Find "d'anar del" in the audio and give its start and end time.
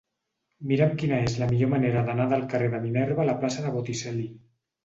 2.09-2.47